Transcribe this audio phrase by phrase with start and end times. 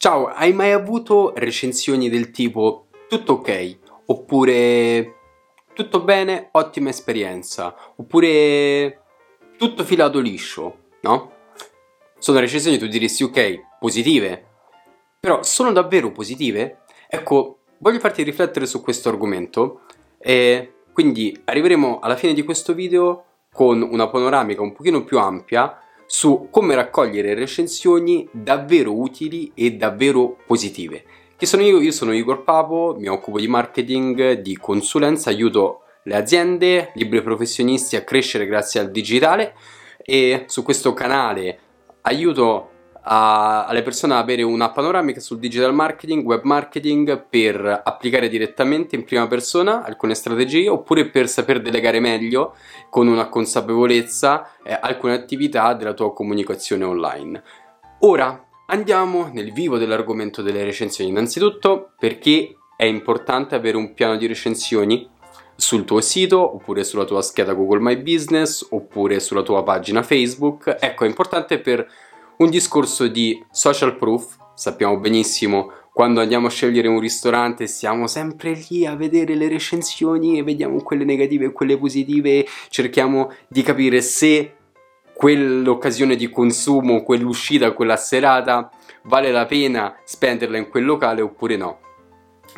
[0.00, 3.78] Ciao, hai mai avuto recensioni del tipo tutto ok?
[4.06, 5.14] Oppure
[5.74, 7.74] tutto bene, ottima esperienza?
[7.96, 9.00] Oppure
[9.56, 11.32] tutto filato liscio, no?
[12.16, 14.46] Sono recensioni tu diresti ok, positive,
[15.18, 16.82] però sono davvero positive?
[17.08, 19.80] Ecco, voglio farti riflettere su questo argomento
[20.16, 25.76] e quindi arriveremo alla fine di questo video con una panoramica un pochino più ampia
[26.10, 31.04] su come raccogliere recensioni davvero utili e davvero positive.
[31.36, 31.80] Chi sono io?
[31.80, 37.94] Io sono Igor Papo, mi occupo di marketing, di consulenza, aiuto le aziende, libri professionisti
[37.94, 39.54] a crescere grazie al digitale
[39.98, 41.58] e su questo canale
[42.00, 42.70] aiuto
[43.10, 48.96] a, alle persone ad avere una panoramica sul digital marketing, web marketing per applicare direttamente
[48.96, 52.54] in prima persona alcune strategie oppure per saper delegare meglio
[52.90, 57.42] con una consapevolezza eh, alcune attività della tua comunicazione online.
[58.00, 61.10] Ora andiamo nel vivo dell'argomento delle recensioni.
[61.10, 65.08] Innanzitutto perché è importante avere un piano di recensioni
[65.56, 70.76] sul tuo sito oppure sulla tua scheda Google My Business oppure sulla tua pagina Facebook.
[70.78, 71.84] Ecco, è importante per
[72.38, 78.56] un discorso di social proof, sappiamo benissimo quando andiamo a scegliere un ristorante siamo sempre
[78.68, 84.00] lì a vedere le recensioni e vediamo quelle negative e quelle positive, cerchiamo di capire
[84.00, 84.54] se
[85.12, 88.70] quell'occasione di consumo, quell'uscita, quella serata
[89.02, 91.80] vale la pena spenderla in quel locale oppure no.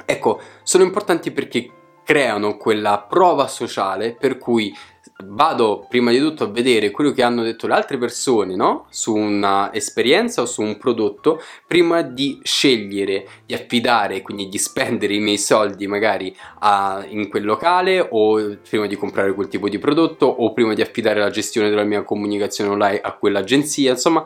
[0.05, 1.71] Ecco, sono importanti perché
[2.05, 4.75] creano quella prova sociale per cui
[5.25, 8.87] vado prima di tutto a vedere quello che hanno detto le altre persone no?
[8.91, 15.21] su un'esperienza o su un prodotto prima di scegliere di affidare quindi di spendere i
[15.21, 20.27] miei soldi magari a, in quel locale o prima di comprare quel tipo di prodotto
[20.27, 24.25] o prima di affidare la gestione della mia comunicazione online a quell'agenzia insomma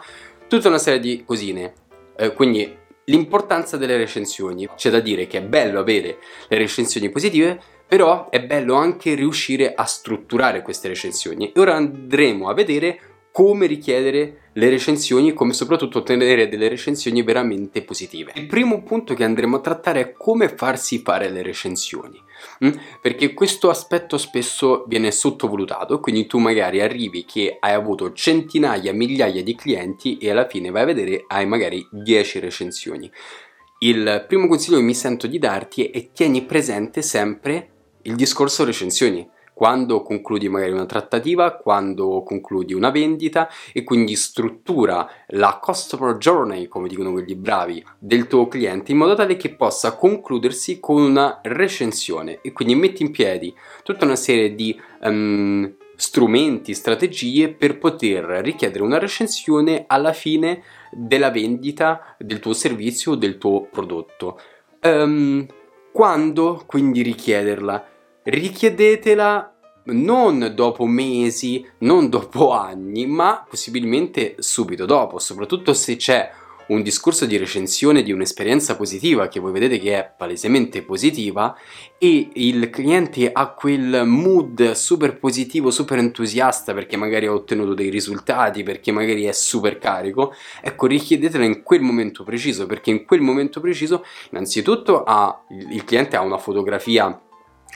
[0.49, 1.73] tutta una serie di cosine
[2.17, 7.61] eh, quindi l'importanza delle recensioni c'è da dire che è bello avere le recensioni positive
[7.95, 12.99] però è bello anche riuscire a strutturare queste recensioni e ora andremo a vedere
[13.31, 18.33] come richiedere le recensioni e come soprattutto ottenere delle recensioni veramente positive.
[18.35, 22.21] Il primo punto che andremo a trattare è come farsi fare le recensioni,
[22.65, 22.73] mm?
[23.01, 29.45] perché questo aspetto spesso viene sottovalutato, quindi tu magari arrivi che hai avuto centinaia, migliaia
[29.45, 33.09] di clienti e alla fine vai a vedere hai magari 10 recensioni.
[33.79, 37.69] Il primo consiglio che mi sento di darti è tieni presente sempre
[38.05, 45.09] il discorso recensioni, quando concludi magari una trattativa, quando concludi una vendita e quindi struttura
[45.29, 49.97] la customer journey, come dicono quelli bravi, del tuo cliente in modo tale che possa
[49.97, 53.55] concludersi con una recensione e quindi metti in piedi
[53.85, 61.31] tutta una serie di um, strumenti, strategie per poter richiedere una recensione alla fine della
[61.31, 64.41] vendita del tuo servizio o del tuo prodotto.
[64.83, 65.47] Um,
[65.93, 67.93] quando quindi richiederla?
[68.25, 69.55] Richiedetela
[69.87, 76.31] non dopo mesi, non dopo anni, ma possibilmente subito dopo, soprattutto se c'è
[76.67, 81.55] un discorso di recensione di un'esperienza positiva che voi vedete che è palesemente positiva
[81.99, 87.91] e il cliente ha quel mood super positivo, super entusiasta perché magari ha ottenuto dei
[87.91, 90.33] risultati, perché magari è super carico,
[90.63, 96.17] ecco richiedetela in quel momento preciso perché in quel momento preciso innanzitutto ha, il cliente
[96.17, 97.21] ha una fotografia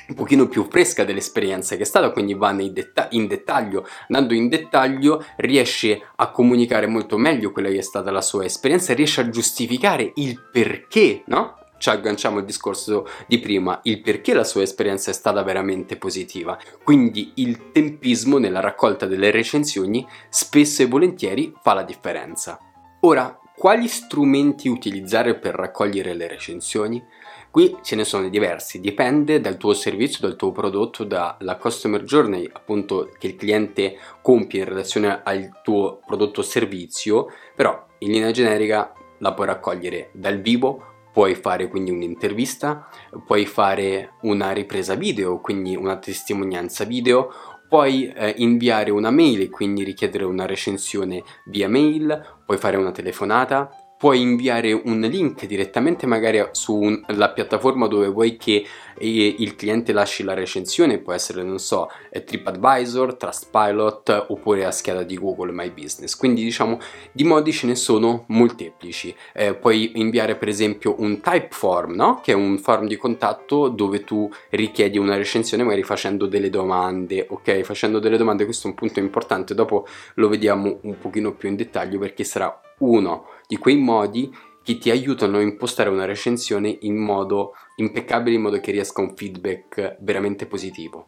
[0.08, 4.48] un pochino più fresca dell'esperienza che è stata, quindi va detta- in dettaglio, andando in
[4.48, 9.28] dettaglio riesce a comunicare molto meglio quella che è stata la sua esperienza, riesce a
[9.28, 11.56] giustificare il perché, no?
[11.76, 16.58] Ci agganciamo al discorso di prima, il perché la sua esperienza è stata veramente positiva.
[16.82, 22.58] Quindi il tempismo nella raccolta delle recensioni spesso e volentieri fa la differenza.
[23.02, 27.04] Ora, quali strumenti utilizzare per raccogliere le recensioni?
[27.50, 32.48] Qui ce ne sono diversi, dipende dal tuo servizio, dal tuo prodotto, dalla customer journey
[32.52, 38.30] appunto che il cliente compie in relazione al tuo prodotto o servizio, però in linea
[38.32, 42.88] generica la puoi raccogliere dal vivo, puoi fare quindi un'intervista,
[43.26, 47.32] puoi fare una ripresa video, quindi una testimonianza video,
[47.68, 52.92] puoi eh, inviare una mail e quindi richiedere una recensione via mail, puoi fare una
[52.92, 58.64] telefonata, puoi inviare un link direttamente magari sulla piattaforma dove vuoi che
[58.96, 64.70] eh, il cliente lasci la recensione, può essere, non so, eh, TripAdvisor, Trustpilot oppure a
[64.70, 66.16] scheda di Google My Business.
[66.16, 66.78] Quindi diciamo
[67.10, 69.14] di modi ce ne sono molteplici.
[69.34, 72.20] Eh, puoi inviare per esempio un type form, no?
[72.22, 77.26] che è un form di contatto dove tu richiedi una recensione magari facendo delle domande,
[77.28, 77.62] ok?
[77.62, 81.56] Facendo delle domande, questo è un punto importante, dopo lo vediamo un pochino più in
[81.56, 84.32] dettaglio perché sarà uno di quei modi
[84.62, 89.16] che ti aiutano a impostare una recensione in modo impeccabile, in modo che riesca un
[89.16, 91.06] feedback veramente positivo.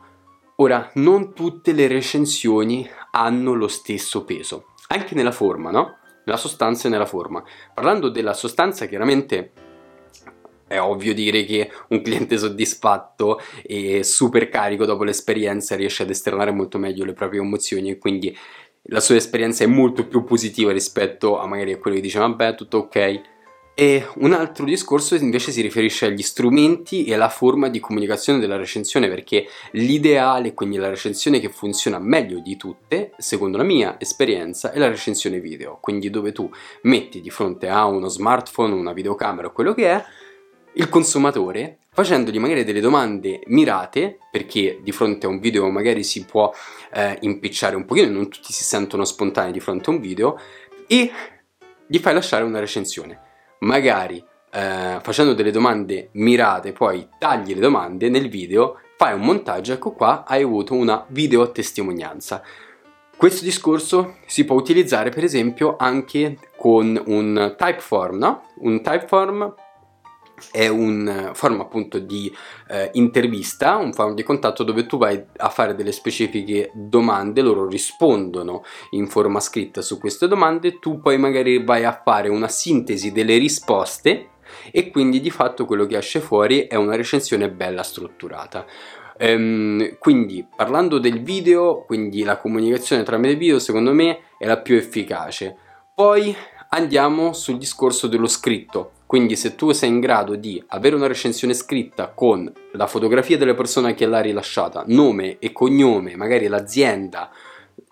[0.57, 5.97] Ora, non tutte le recensioni hanno lo stesso peso, anche nella forma, no?
[6.25, 7.43] La sostanza e nella forma.
[7.75, 9.53] Parlando della sostanza, chiaramente
[10.71, 16.53] è ovvio dire che un cliente soddisfatto e super carico dopo l'esperienza riesce ad esternare
[16.53, 18.37] molto meglio le proprie emozioni e quindi
[18.85, 22.55] la sua esperienza è molto più positiva rispetto a magari a quello che dice vabbè
[22.55, 23.21] tutto ok.
[23.73, 28.57] E un altro discorso invece si riferisce agli strumenti e alla forma di comunicazione della
[28.57, 34.73] recensione perché l'ideale, quindi la recensione che funziona meglio di tutte, secondo la mia esperienza,
[34.73, 36.51] è la recensione video, quindi dove tu
[36.83, 40.05] metti di fronte a uno smartphone, una videocamera o quello che è,
[40.81, 46.25] il consumatore facendogli magari delle domande mirate, perché di fronte a un video magari si
[46.25, 46.51] può
[46.95, 50.41] eh, impicciare un pochino, non tutti si sentono spontanei di fronte a un video,
[50.87, 51.11] e
[51.87, 53.21] gli fai lasciare una recensione.
[53.61, 59.75] Magari eh, facendo delle domande mirate, poi tagli le domande nel video, fai un montaggio,
[59.75, 62.43] ecco qua hai avuto una video testimonianza.
[63.19, 68.45] Questo discorso si può utilizzare per esempio anche con un typeform, no?
[68.61, 69.55] Un typeform
[70.51, 72.33] è un forma appunto di
[72.69, 77.67] eh, intervista, un form di contatto dove tu vai a fare delle specifiche domande, loro
[77.67, 83.13] rispondono in forma scritta su queste domande, tu poi magari vai a fare una sintesi
[83.13, 84.29] delle risposte
[84.71, 88.67] e quindi di fatto quello che esce fuori è una recensione bella strutturata.
[89.17, 94.77] Ehm, quindi parlando del video, quindi la comunicazione tramite video secondo me è la più
[94.77, 95.57] efficace.
[95.95, 96.35] Poi
[96.71, 98.93] andiamo sul discorso dello scritto.
[99.11, 103.55] Quindi se tu sei in grado di avere una recensione scritta con la fotografia della
[103.55, 107.29] persona che l'ha rilasciata, nome e cognome, magari l'azienda,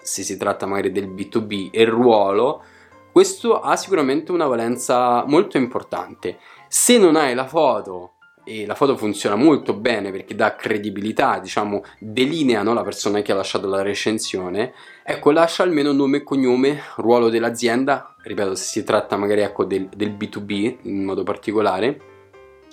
[0.00, 2.62] se si tratta magari del B2B e il ruolo,
[3.10, 6.38] questo ha sicuramente una valenza molto importante.
[6.68, 8.12] Se non hai la foto
[8.44, 13.32] e la foto funziona molto bene perché dà credibilità, diciamo, delinea no, la persona che
[13.32, 14.72] ha lasciato la recensione,
[15.02, 19.88] ecco, lascia almeno nome e cognome, ruolo dell'azienda, ripeto, se si tratta magari ecco, del,
[19.94, 22.00] del B2B in modo particolare.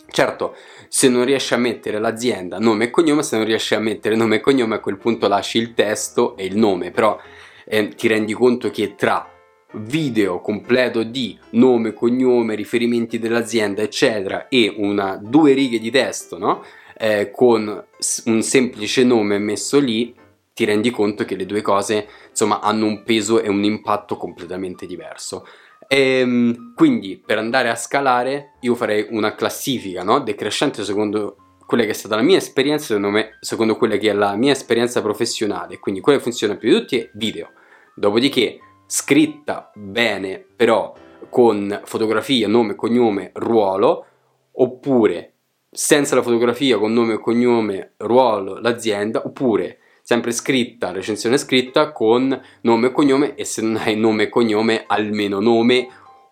[0.08, 0.56] Certo,
[0.88, 4.36] se non riesci a mettere l'azienda, nome e cognome, se non riesci a mettere nome
[4.36, 7.18] e cognome, a quel punto lasci il testo e il nome, però
[7.66, 9.30] eh, ti rendi conto che tra
[9.78, 16.64] video completo di nome, cognome, riferimenti dell'azienda, eccetera, e una, due righe di testo, no?
[16.98, 17.84] Eh, con
[18.26, 20.14] un semplice nome messo lì,
[20.56, 24.86] ti rendi conto che le due cose, insomma, hanno un peso e un impatto completamente
[24.86, 25.46] diverso.
[25.86, 30.22] E, ehm, quindi, per andare a scalare, io farei una classifica, no?
[30.22, 34.14] Decrescente secondo quella che è stata la mia esperienza, secondo me, secondo quella che è
[34.14, 37.50] la mia esperienza professionale, quindi quella che funziona più di tutti è video.
[37.94, 40.94] Dopodiché scritta bene, però
[41.30, 44.06] con fotografia, nome, cognome, ruolo,
[44.54, 45.34] oppure
[45.70, 52.88] senza la fotografia con nome, cognome, ruolo, l'azienda, oppure sempre scritta, recensione scritta con nome
[52.88, 55.88] e cognome e se non hai nome e cognome almeno nome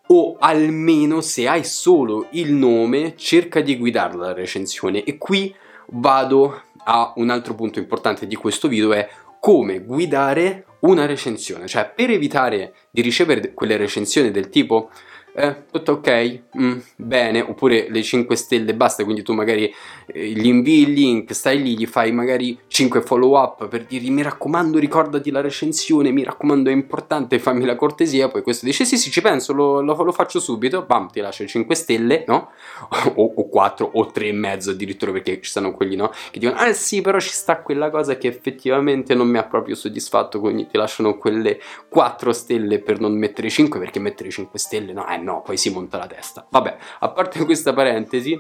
[0.05, 5.03] o almeno se hai solo il nome cerca di guidare la recensione.
[5.03, 5.55] E qui
[5.87, 9.09] vado a un altro punto importante di questo video è
[9.39, 14.91] come guidare una recensione, cioè per evitare di ricevere quelle recensioni del tipo
[15.35, 19.73] eh, tutto ok, mm, bene, oppure le 5 stelle basta, quindi tu magari
[20.05, 24.11] eh, gli invii il link, stai lì, gli fai magari 5 follow up per dirgli
[24.11, 28.85] mi raccomando ricordati la recensione, mi raccomando è importante, fammi la cortesia, poi questo dice
[28.85, 32.51] sì sì ci penso, lo, lo, lo faccio subito, bam ti lascio 5 stelle, no?
[33.15, 36.11] o, o 4 o 3 e mezzo addirittura perché ci sono quelli no?
[36.31, 39.73] che dicono ah sì però ci sta quella cosa che effettivamente non mi ha proprio
[39.73, 44.93] soddisfatto, quindi ti lasciano quelle 4 stelle per non mettere 5 perché mettere 5 stelle
[44.93, 46.45] no, eh no, poi si monta la testa.
[46.49, 48.37] Vabbè, a parte questa parentesi,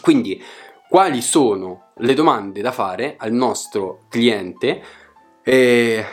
[0.00, 0.42] quindi
[0.88, 4.82] quali sono le domande da fare al nostro cliente
[5.42, 6.04] eh,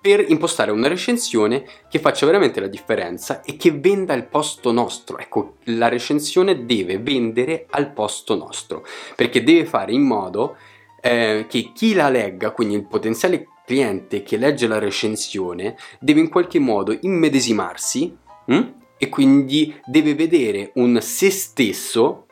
[0.00, 5.18] per impostare una recensione che faccia veramente la differenza e che venda al posto nostro.
[5.18, 8.84] Ecco, la recensione deve vendere al posto nostro,
[9.14, 10.56] perché deve fare in modo
[11.02, 16.28] eh, che chi la legga, quindi il potenziale cliente che legge la recensione, deve in
[16.28, 18.72] qualche modo immedesimarsi hm?
[19.02, 22.26] E quindi deve vedere un se stesso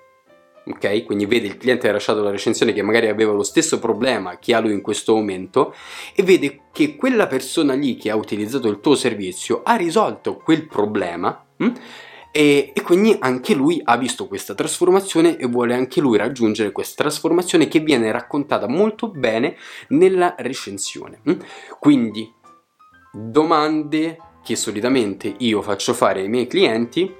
[0.70, 1.04] ok?
[1.04, 4.38] Quindi vede il cliente che ha lasciato la recensione che magari aveva lo stesso problema
[4.38, 5.74] che ha lui in questo momento
[6.14, 10.66] e vede che quella persona lì che ha utilizzato il tuo servizio ha risolto quel
[10.66, 11.72] problema hm?
[12.30, 17.04] e, e, quindi anche lui ha visto questa trasformazione e vuole anche lui raggiungere questa
[17.04, 19.56] trasformazione che viene raccontata molto bene
[19.88, 21.20] nella recensione.
[21.24, 21.36] Hm?
[21.78, 22.30] Quindi
[23.10, 27.14] domande che solitamente io faccio fare ai miei clienti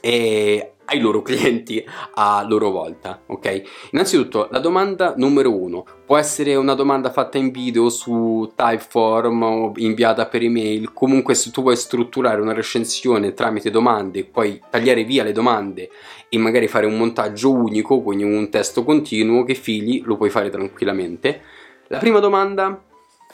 [0.00, 3.62] e ai loro clienti a loro volta, ok?
[3.92, 9.72] Innanzitutto la domanda numero uno può essere una domanda fatta in video su Typeform o
[9.76, 15.22] inviata per email, comunque se tu vuoi strutturare una recensione tramite domande, puoi tagliare via
[15.22, 15.90] le domande
[16.28, 20.50] e magari fare un montaggio unico, quindi un testo continuo che fili, lo puoi fare
[20.50, 21.42] tranquillamente.
[21.88, 22.82] La prima domanda,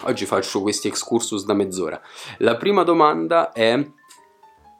[0.02, 2.00] oggi faccio questi excursus da mezz'ora,
[2.38, 3.82] la prima domanda è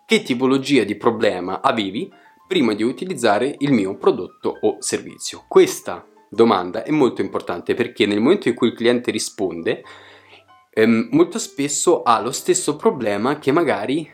[0.07, 2.13] che tipologia di problema avevi
[2.47, 5.45] prima di utilizzare il mio prodotto o servizio?
[5.49, 9.83] Questa domanda è molto importante perché nel momento in cui il cliente risponde,
[10.71, 14.11] ehm, molto spesso ha lo stesso problema che magari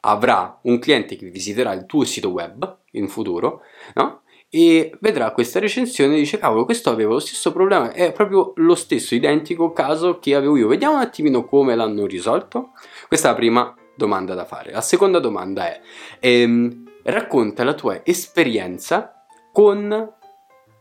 [0.00, 3.62] avrà un cliente che visiterà il tuo sito web in futuro,
[3.94, 4.22] no?
[4.50, 8.74] E vedrà questa recensione e dice: Cavolo, questo aveva lo stesso problema, è proprio lo
[8.74, 10.68] stesso identico caso che avevo io.
[10.68, 12.70] Vediamo un attimino come l'hanno risolto.
[13.06, 14.70] Questa è la prima domanda da fare.
[14.72, 15.80] La seconda domanda è:
[16.20, 19.88] ehm, racconta la tua esperienza con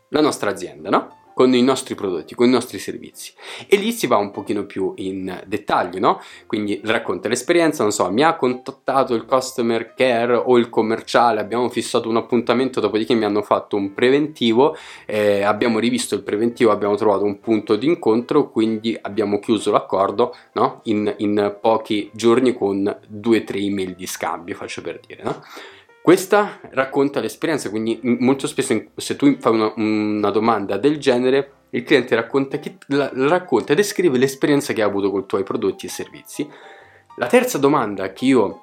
[0.10, 1.17] la nostra azienda, no?
[1.38, 3.32] Con i nostri prodotti, con i nostri servizi.
[3.68, 6.20] E lì si va un pochino più in dettaglio, no?
[6.48, 11.70] Quindi racconta l'esperienza, non so, mi ha contattato il customer care o il commerciale, abbiamo
[11.70, 14.76] fissato un appuntamento, dopodiché mi hanno fatto un preventivo,
[15.06, 20.36] eh, abbiamo rivisto il preventivo, abbiamo trovato un punto di incontro, quindi abbiamo chiuso l'accordo,
[20.54, 20.80] no?
[20.86, 25.44] In, in pochi giorni con due o tre email di scambio, faccio per dire, no?
[26.08, 31.84] Questa racconta l'esperienza, quindi molto spesso se tu fai una, una domanda del genere, il
[31.84, 35.90] cliente racconta, la, racconta e descrive l'esperienza che ha avuto con i tuoi prodotti e
[35.90, 36.50] servizi.
[37.18, 38.62] La terza domanda che io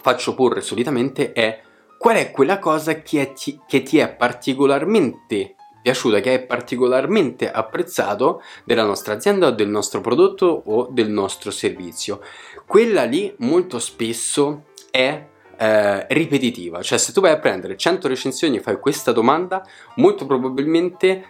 [0.00, 1.60] faccio porre solitamente è
[1.98, 3.32] qual è quella cosa che, è,
[3.66, 10.62] che ti è particolarmente piaciuta, che è particolarmente apprezzato della nostra azienda del nostro prodotto
[10.66, 12.20] o del nostro servizio.
[12.64, 15.26] Quella lì molto spesso è
[15.60, 19.62] eh, ripetitiva, cioè se tu vai a prendere 100 recensioni e fai questa domanda,
[19.96, 21.24] molto probabilmente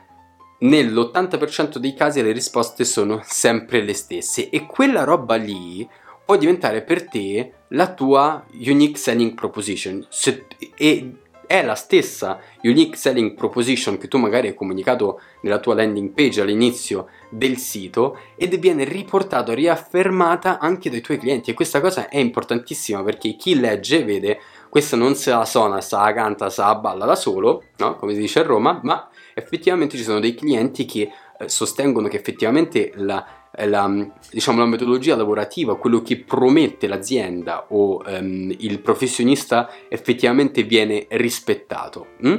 [0.60, 4.48] nell'80% dei casi le risposte sono sempre le stesse.
[4.48, 5.88] E quella roba lì
[6.24, 10.06] può diventare per te la tua unique selling proposition.
[10.08, 10.46] Se,
[10.76, 11.12] e
[11.50, 16.42] è la stessa unique selling proposition che tu magari hai comunicato nella tua landing page
[16.42, 22.18] all'inizio del sito ed viene riportato, riaffermata anche dai tuoi clienti e questa cosa è
[22.18, 24.38] importantissima perché chi legge vede
[24.68, 27.96] questa non se la suona, se la canta, se la balla da solo, no?
[27.96, 32.16] come si dice a Roma, ma effettivamente ci sono dei clienti che eh, sostengono che
[32.16, 39.70] effettivamente la la, diciamo, la metodologia lavorativa, quello che promette l'azienda o um, il professionista
[39.88, 42.08] effettivamente viene rispettato.
[42.26, 42.36] Mm?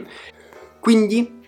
[0.80, 1.40] Quindi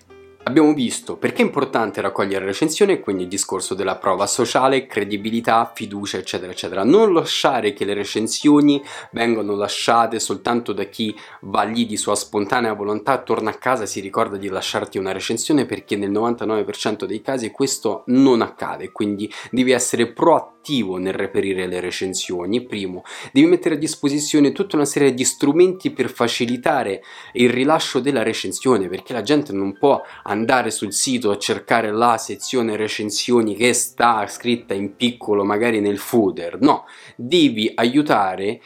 [0.46, 6.18] Abbiamo visto perché è importante raccogliere recensioni, quindi il discorso della prova sociale, credibilità, fiducia,
[6.18, 6.84] eccetera, eccetera.
[6.84, 12.74] Non lasciare che le recensioni vengano lasciate soltanto da chi va lì di sua spontanea
[12.74, 17.22] volontà, torna a casa e si ricorda di lasciarti una recensione perché nel 99% dei
[17.22, 22.66] casi questo non accade, quindi devi essere proattivo nel reperire le recensioni.
[22.66, 27.02] Primo, devi mettere a disposizione tutta una serie di strumenti per facilitare
[27.34, 30.32] il rilascio della recensione perché la gente non può andare
[30.70, 36.60] sul sito a cercare la sezione recensioni che sta scritta in piccolo magari nel footer,
[36.60, 36.86] no,
[37.16, 38.60] devi aiutare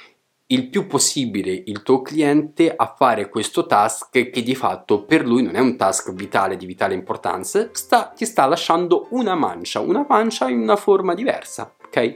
[0.49, 5.43] il più possibile il tuo cliente a fare questo task che di fatto per lui
[5.43, 10.05] non è un task vitale di vitale importanza, sta, ti sta lasciando una mancia, una
[10.07, 12.13] mancia in una forma diversa, ok?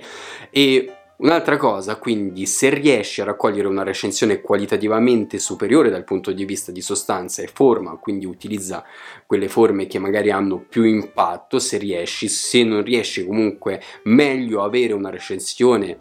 [0.50, 6.46] E Un'altra cosa, quindi, se riesci a raccogliere una recensione qualitativamente superiore dal punto di
[6.46, 8.84] vista di sostanza e forma, quindi utilizza
[9.28, 14.94] quelle forme che magari hanno più impatto, se riesci, se non riesci comunque meglio avere
[14.94, 16.00] una recensione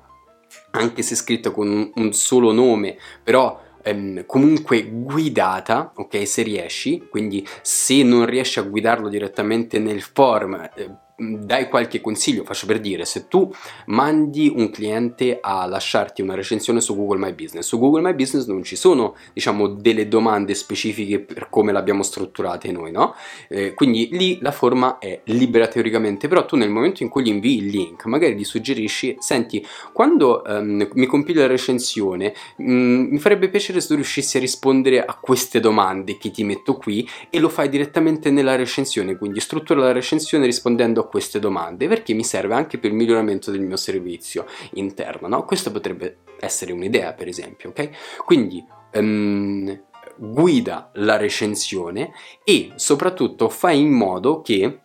[0.70, 7.46] anche se scritta con un, solo nome, però ehm, comunque guidata, ok, se riesci, quindi
[7.60, 13.04] se non riesci a guidarlo direttamente nel form, eh, dai qualche consiglio, faccio per dire,
[13.04, 13.52] se tu
[13.86, 18.46] mandi un cliente a lasciarti una recensione su Google My Business, su Google My Business
[18.46, 23.14] non ci sono, diciamo, delle domande specifiche per come l'abbiamo strutturate noi, no?
[23.48, 27.28] Eh, quindi lì la forma è libera teoricamente, però tu nel momento in cui gli
[27.28, 33.18] invii il link, magari gli suggerisci, senti, quando um, mi compili la recensione, um, mi
[33.18, 37.38] farebbe piacere se tu riuscissi a rispondere a queste domande che ti metto qui e
[37.38, 42.22] lo fai direttamente nella recensione, quindi struttura la recensione rispondendo a queste domande perché mi
[42.22, 45.44] serve anche per il miglioramento del mio servizio interno, no?
[45.44, 47.90] Questa potrebbe essere un'idea, per esempio, ok?
[48.24, 48.64] Quindi
[48.94, 49.82] um,
[50.16, 52.12] guida la recensione
[52.44, 54.80] e soprattutto fai in modo che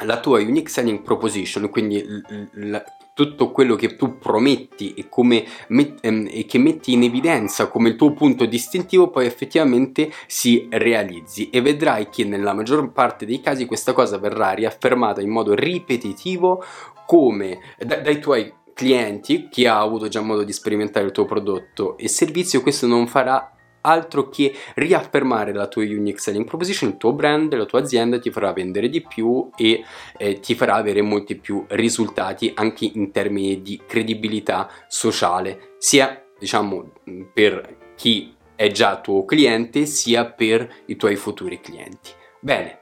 [0.00, 2.84] la tua unique selling proposition, quindi l- l-
[3.14, 7.96] tutto quello che tu prometti e, come, ehm, e, che metti in evidenza come il
[7.96, 13.66] tuo punto distintivo poi effettivamente si realizzi e vedrai che nella maggior parte dei casi
[13.66, 16.62] questa cosa verrà riaffermata in modo ripetitivo
[17.06, 21.96] come da, dai tuoi clienti, chi ha avuto già modo di sperimentare il tuo prodotto
[21.96, 23.53] e servizio, questo non farà
[23.84, 28.30] altro che riaffermare la tua unique selling proposition, il tuo brand, la tua azienda ti
[28.30, 29.84] farà vendere di più e
[30.16, 36.92] eh, ti farà avere molti più risultati anche in termini di credibilità sociale, sia diciamo
[37.32, 42.10] per chi è già tuo cliente sia per i tuoi futuri clienti.
[42.40, 42.78] Bene,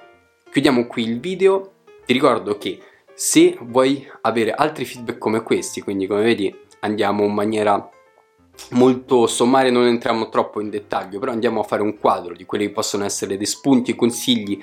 [0.50, 1.70] chiudiamo qui il video.
[2.04, 2.80] Ti ricordo che
[3.14, 7.88] se vuoi avere altri feedback come questi, quindi come vedi andiamo in maniera
[8.70, 12.66] molto sommaria, non entriamo troppo in dettaglio, però andiamo a fare un quadro di quelli
[12.66, 14.62] che possono essere dei spunti e consigli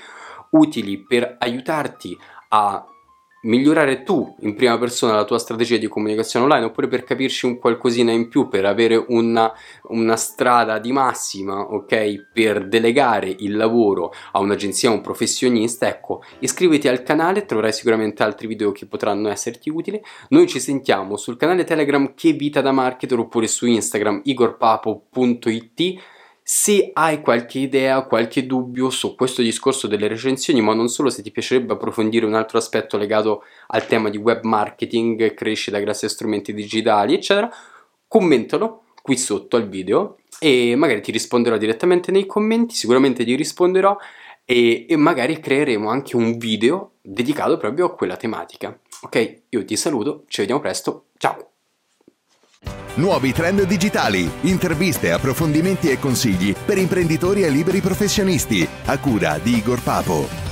[0.51, 2.17] utili per aiutarti
[2.49, 2.85] a
[3.41, 7.57] migliorare tu in prima persona la tua strategia di comunicazione online oppure per capirci un
[7.57, 9.51] qualcosina in più, per avere una,
[9.83, 12.29] una strada di massima, ok?
[12.33, 18.23] Per delegare il lavoro a un'agenzia, a un professionista, ecco, iscriviti al canale, troverai sicuramente
[18.23, 20.01] altri video che potranno esserti utili.
[20.29, 26.17] Noi ci sentiamo sul canale Telegram Che Vita da Marketer oppure su Instagram igorpapo.it
[26.51, 31.21] se hai qualche idea, qualche dubbio su questo discorso delle recensioni, ma non solo se
[31.21, 36.09] ti piacerebbe approfondire un altro aspetto legato al tema di web marketing, crescita grazie a
[36.09, 37.51] strumenti digitali, eccetera,
[38.07, 43.95] commentalo qui sotto al video e magari ti risponderò direttamente nei commenti, sicuramente ti risponderò
[44.43, 48.75] e, e magari creeremo anche un video dedicato proprio a quella tematica.
[49.03, 51.48] Ok, io ti saluto, ci vediamo presto, ciao!
[52.99, 58.67] Nuovi trend digitali, interviste, approfondimenti e consigli per imprenditori e liberi professionisti.
[58.87, 60.48] A cura di Igor Papo.